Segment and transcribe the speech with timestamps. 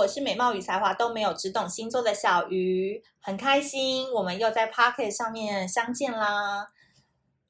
[0.00, 6.66] 我是美貌与才华都没有，只懂星座的小鱼，很开心我们又在 Pocket 上面相见啦。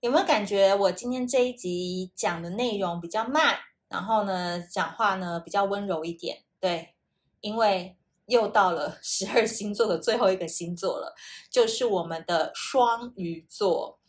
[0.00, 3.56] 有没有感觉我今天这一集讲的内容比较慢，
[3.88, 6.42] 然后呢，讲话呢比较温柔一点？
[6.58, 6.96] 对，
[7.40, 7.96] 因为
[8.26, 11.14] 又到了 十二星座的最后一个星座了，
[11.52, 14.00] 就是我们的双鱼座。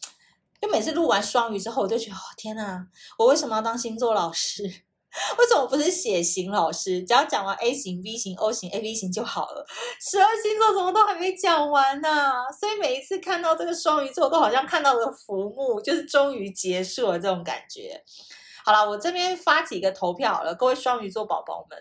[0.59, 2.87] 就每次录完双鱼之后，我就觉得，哦，天哪，
[3.19, 4.81] 我为什么要当星座老师？
[5.37, 7.03] 为什么不是血型老师？
[7.03, 9.65] 只要讲完 A 型、B 型、O 型、AB 型就好了。
[9.99, 12.09] 十二星座怎么都还没讲完呢？
[12.57, 18.01] 所以每一次看到这个双鱼座，都好像看到了浮木，就是终于结束了这种感觉。
[18.63, 21.77] 好了，我这边发几个投票好了，各位双鱼座宝宝们，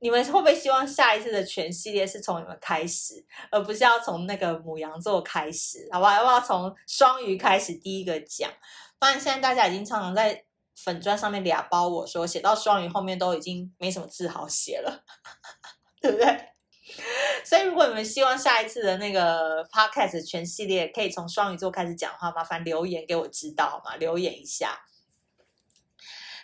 [0.00, 5.88] 你们会不会希望下一次的全系列是从你们开始，而不是要从那个牡羊座开始？
[5.92, 6.12] 好不好？
[6.12, 8.50] 要不要从双鱼开始第一个讲？
[8.98, 10.44] 发现现在大家已经常常在。
[10.76, 15.04] 粉砖上面俩包我说写到双鱼后面都已经没什么字好写了，
[16.00, 16.50] 对不对？
[17.44, 23.96] 所以如果你们希望下一次的那个 podcast 全系列可以从双鱼座开始讲的话，麻烦留言给我知道好吗？
[23.96, 24.84] 留言一下。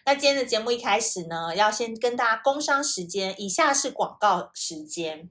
[0.07, 5.31] 那今天的节目一开始呢，要先跟大家工商时间，以下是广告时间。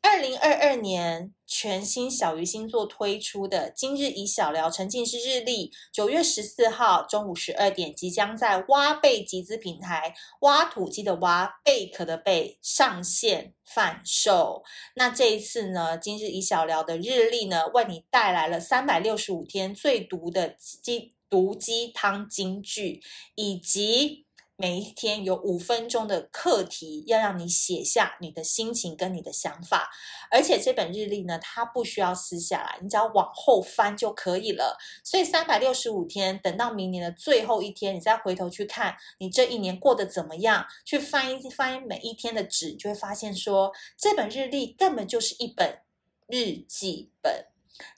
[0.00, 14.62] 二零二二年全新小鱼星座推出的今日以小聊沉浸式日历，九月十四号中午十二点即将在挖贝集资平台挖土机的挖贝壳的贝上线贩售。
[14.94, 23.02] 那这一次呢，今日以小聊的日历呢，为你带来了三百六十五天最毒的鸡毒鸡汤金句，
[23.34, 24.27] 以及。
[24.60, 29.88] 每一天有五分钟的课题，要让你写下你的心情跟你的想法，
[30.32, 34.76] 而且这本日历呢，它不需要撕下来，你只要往后翻就可以了。
[35.04, 45.82] 所以三百六十五天，等到明年的最后一天，你再回头去看你这一年过得怎么样，去翻一翻每一天的纸，就会发现说，这本日历根本就是一本
[46.26, 47.46] 日记本。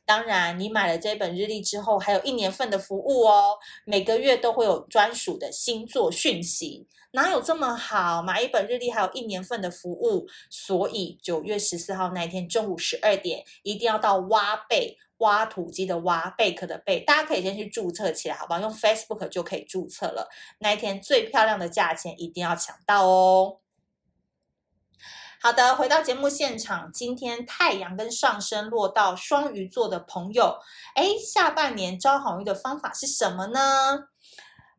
[0.05, 8.21] 当然，你买了这本日历之后，还有一年份的服务哦，每个月都会有专属的星座讯息，哪有这么好？
[8.23, 18.61] 买一本日历还有一年份的服务，所以九月十四号那一天中午十二点，一定要到挖贝挖土机的挖贝壳的贝，大家可以先去注册起来，好不好？
[18.61, 20.29] 用 Facebook 就可以注册了。
[20.59, 23.60] 那一天最漂亮的价钱一定要抢到哦。
[25.43, 30.59] 好的，回到节目现场，今天太阳跟上升落到双鱼座的朋友，
[30.95, 34.10] 哎，下半年招好运的方法是什么呢？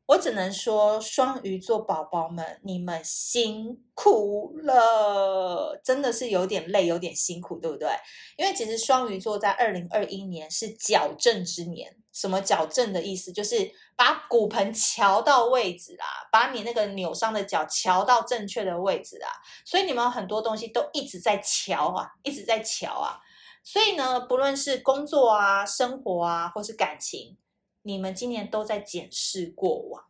[0.08, 7.90] 我只能说，双鱼座宝宝们，你们辛苦了，真的是有点累，有点辛苦，对不对？
[8.38, 11.96] 因为其实双鱼座在二零二一年是矫正之年。
[12.12, 13.32] 什么矫正的意思？
[13.32, 19.30] 就是把骨盆调到位置啦，把你那个扭伤的脚调到正确的位置啦。
[19.64, 23.18] 所以你们很多东西都一直在调啊，一直在调啊。
[23.64, 27.38] 所以呢，不论是工作啊、生活啊，或是感情，
[27.84, 30.06] 你们今年都在检视过往。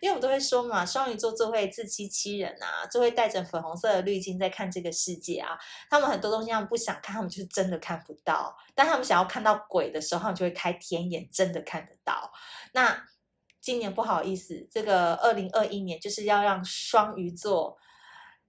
[0.00, 5.58] 因为我都会说嘛，双鱼座就会自欺欺人啊，就会带着粉红色的滤镜在看这个世界啊。
[5.88, 8.54] 他们很多东西他们不想看，他们就是真的看不到。
[8.74, 12.30] 但他们想要看到鬼的时候，他们就会开天眼，真的看得到。
[12.74, 13.06] 那
[13.62, 17.78] 今年不好意思，这个二零二一年就是要让双鱼座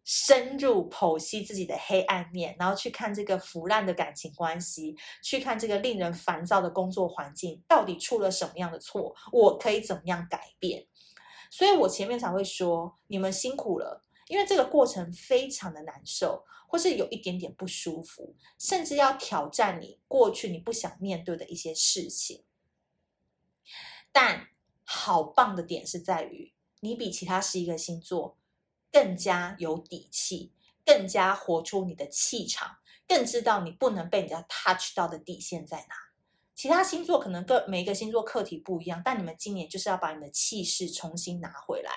[0.06, 10.86] 深入剖析自己的黑暗面，然后去看这个腐烂的感情关系，去看这个令人烦躁的工作环境，到底出了什么样的错，我可以怎么样改变。
[11.50, 22.44] 所以我前面才会说，你们辛苦了，因为这个过程非常的难受，或是有一点点不舒服，甚至要挑战你过去你不想面对的一些事情。
[24.12, 24.50] 但
[24.84, 28.38] 好棒的点是在于，你比其他十一个星座
[28.96, 30.54] 更加有底气，
[30.86, 35.96] 更加活出你的气场，更知道你不能被人家 touch 到的底线在哪。
[36.56, 41.92] 其他星座可能各每一个星座课题不一样，但你们今年就是要把你的气势重新拿回来，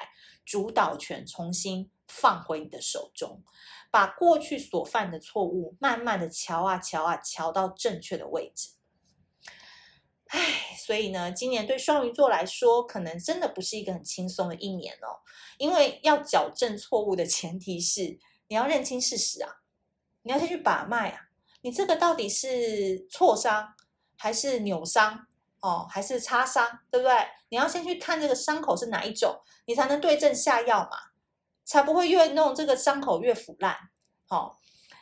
[0.44, 3.44] 主导权重新放回你的手中，
[3.92, 8.70] 把过去所犯的错误慢慢的乔啊乔啊乔到正确的位置。
[10.78, 15.20] 所以呢，今年对双鱼座来说，可能真的不是一个很轻松的一年哦，
[15.58, 19.56] 因为要矫正错误的前提是你要认清事实啊，
[20.22, 21.28] 你要先去把脉啊，
[21.62, 23.74] 你这个到底是挫伤，
[24.16, 25.26] 还是扭伤
[25.60, 27.14] 哦，还是擦伤，对不对？
[27.50, 30.98] 你要先去看这个伤口是哪一种，你才能对症下药嘛，
[31.64, 33.76] 才不会越弄这个伤口越腐烂。
[34.28, 34.56] 哦，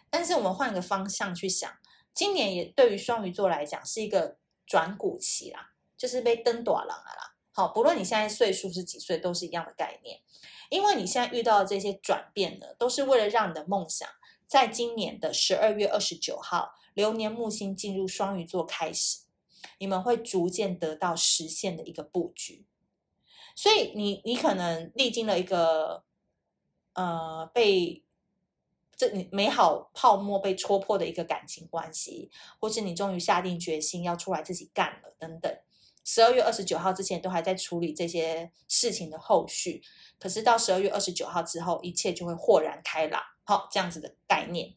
[0.09, 1.71] 但是我们换个方向去想，
[2.15, 7.37] 今年也对于双鱼座来讲是一个转骨期啦，就是被登短了啦。
[7.53, 10.21] 好，不论你现在岁数是几岁，都是一样的概念。
[10.69, 14.09] 因为你现在遇到的这些转变呢，都是为了让你的梦想，
[14.47, 19.21] 在今年的十二月二十九号，流年木星进入双鱼座开始，
[19.79, 22.67] 你们会逐渐得到实现的一个布局。
[23.55, 26.05] 所以你你可能历经了一个，
[26.93, 28.05] 呃，被
[28.97, 35.59] 这你美好泡沫被戳破的一个感情关系，或是你终于下定决心要出来自己干了等等。
[36.05, 39.83] 十二月二十九号之前都还在处理这些事情的后续，
[40.19, 43.21] 可是到十二月二十九号之后，一切就会豁然开朗。
[43.43, 44.77] 好，这样子的概念。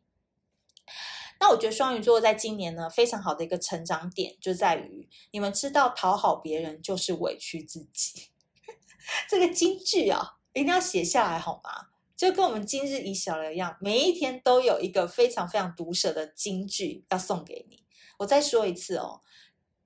[1.39, 8.29] 那我觉得双鱼座在今年呢，非常好的一个成长点就在于，你们知道讨好别人就是委屈自己。
[9.29, 11.88] 这个金句啊，一定要写下来好吗？
[12.19, 17.85] 就跟我们今日宜小聊一样，每一天都有一个非常非常毒舌的金句要送给你。
[18.17, 19.21] 我再说一次哦。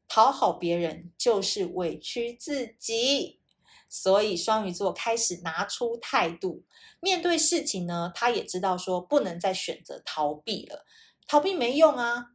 [0.08, 3.40] 讨好别人就是委屈自己，
[3.88, 6.64] 所以双鱼座开始拿出态度，
[7.00, 10.88] 面对事情呢，他也知道说不能再选择逃避了，
[11.28, 12.32] 逃避没用啊，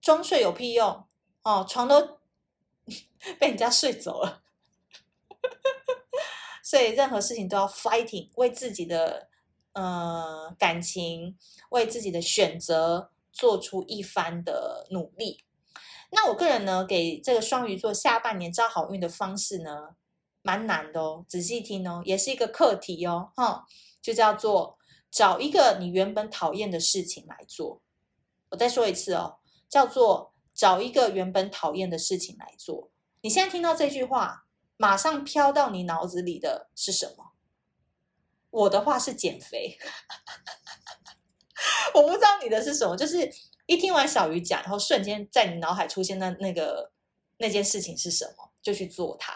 [0.00, 1.06] 装睡有屁用
[1.44, 2.18] 哦，床都
[3.38, 4.42] 被人家睡走了，
[6.64, 9.28] 所以任何事情都要 fighting，为自己的
[9.74, 11.36] 呃感情，
[11.68, 15.44] 为自己的选择做出一番的努力。
[16.10, 19.96] 那我个人呢，给这个双鱼座下半年招好运的方式呢，
[20.40, 21.26] 蛮难的哦。
[21.28, 23.66] 仔细听哦，也是一个课题哦，哈，
[24.00, 24.78] 就叫做
[25.10, 27.82] 找一个你原本讨厌的事情来做。
[28.48, 29.36] 我再说一次哦，
[29.68, 32.90] 叫做找一个原本讨厌的事情来做。
[33.20, 34.43] 你现在听到这句话，
[34.76, 37.32] 马上飘到你脑子里的是什么？
[38.50, 39.78] 我的话是减肥，
[41.94, 43.30] 我不知道你的是什么，就是。
[43.66, 46.92] 一听完小鱼讲，然后瞬间在你脑海出现的那个
[47.38, 49.32] 那件事情是什么，就去做它。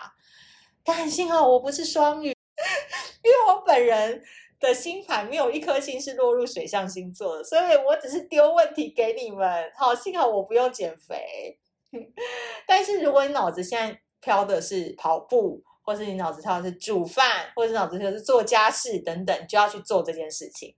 [0.85, 2.29] 但幸好我不是双鱼，
[3.25, 4.23] 因为我本人
[4.61, 9.73] 的星盘没有一颗星是落入水象星座的，所以我只是丢问题给你们。
[9.75, 11.59] 好，幸好我不用减肥。
[12.69, 20.75] 但是如果你脑子现在飘的是跑步，或是你脑子飘的是煮饭，或者是脑子飘的是做家事等等，就要去做这件事情。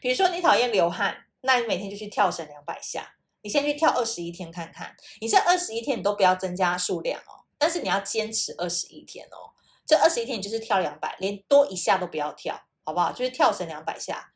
[0.00, 1.24] 比如说你讨厌流汗。
[1.42, 4.96] 那你每天就去跳绳两百下，你先去跳二十一天看看。
[5.20, 9.54] 你这二十一天你都不要增加数量哦，但是你要坚持二十一天哦。
[9.86, 13.12] 这二十一天你就是跳两百，连多一下都不要跳，好不好？
[13.12, 14.32] 就是跳绳两百下。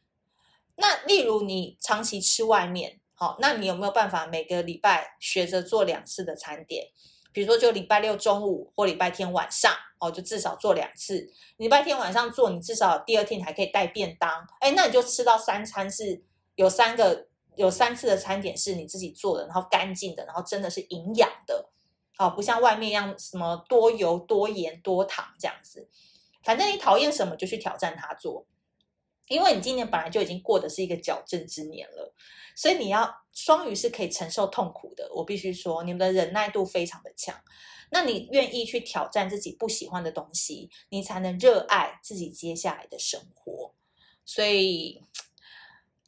[0.76, 6.86] 那例如你长期吃外面，好，那你有没有办法每个礼拜学着做两次的餐点？
[7.32, 11.30] 比如说就礼拜六中午或礼拜天晚上，哦，就至少做两次。
[11.56, 16.22] 礼拜天晚上做，你至少第二天你还可以带便当，哎，那你就吃到三餐是。
[16.56, 21.70] 有三个，有三次的餐点是你自己做的，然后干净的，然后真的是营养的，
[22.18, 25.88] 好，不像外面一样什么多油、多盐、多糖这样子。
[26.44, 28.44] 反正你讨厌什么就去挑战它做，
[29.32, 32.14] 因为你今年本来就已经过的是一个矫正之年了，
[32.54, 35.10] 所以你要双鱼是可以承受痛苦的。
[35.14, 37.34] 我必须说，你们的忍耐度非常的强，
[37.90, 43.74] 那你愿意去挑战自己不喜欢的东西，你才能热爱自己接下来的生活。
[44.24, 45.02] 所以。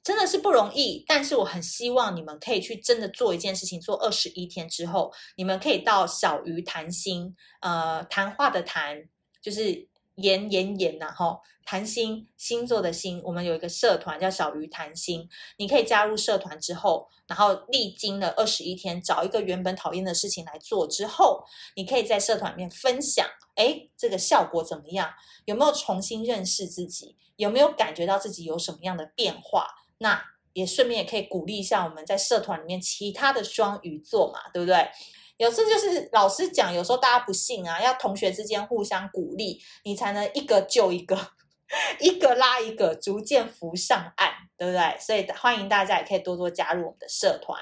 [0.06, 9.08] 真的是不容易，但是我很希望你们可以去真的做一件事情，做二十一天之后，你们可以到小鱼谈心，呃，谈话的谈
[9.40, 15.28] 就是言言言呐，吼，谈心星座的心，我们有一个社团叫小鱼谈心，
[15.58, 21.44] 你可以加入社团之后，然后历经了二十一天，找一个原本讨厌的事情来做之后，
[21.76, 25.10] 你可以在社团里面分享，诶，这个效果怎么样？
[25.46, 27.16] 有没有重新认识自己？
[27.36, 29.68] 有没有感觉到自己有什么样的变化？
[29.98, 34.88] 那也顺便也可以鼓励一下我们在社团里面其他的双鱼座嘛，对不对？
[35.36, 41.18] 有时就是老师讲，有时候大家不信啊，要同学之间互相鼓励，你才能一个救一个，
[42.00, 44.96] 一个拉一个，逐渐浮上岸，对不对？
[45.00, 47.60] 所以欢迎大家也可以多多加入我们的社团。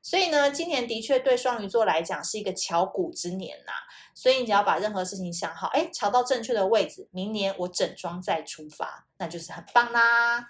[0.00, 3.72] 所以呢，今年的确对双鱼座来讲是一个乔股之年呐，
[4.14, 10.48] 所以你只要把任何事情想好，哎，乔到正确的位置，明年我整装再出发，那就是很棒啦。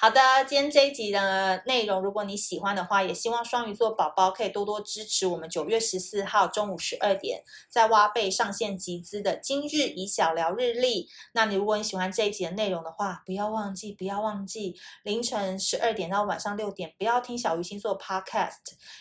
[0.00, 11.08] 好的，今天这一集的内容，如果你喜欢的话，也希望双鱼座宝宝可以多多支持我们九月十四号中午十二点在挖贝上线集资的今日以小聊日历。
[11.32, 18.52] 那你如果你喜欢这一集的内容的话，不要忘记，不要忘记凌晨十二点到晚上六点不要听小鱼星座 Podcast，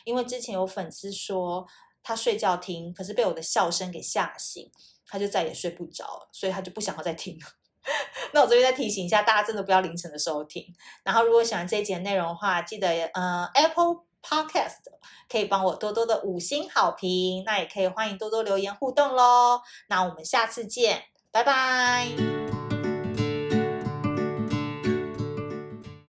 [0.03, 1.67] 因为之前有粉丝说
[2.01, 4.71] 他睡觉听，可是被我的笑声给吓醒，
[5.05, 7.45] 他就再也睡不着，所以他就不想要再听了。
[8.31, 10.65] 那我这边再提醒一下大家，真的不要凌晨的时候听。
[11.03, 14.77] 然后，如果喜欢这一节内容的话，记得呃，Apple Podcast
[15.29, 17.43] 可以帮我多多的五星好评。
[17.45, 19.61] 那也可以欢迎多多留言互动喽。
[19.89, 22.66] 那我们下次见，拜拜。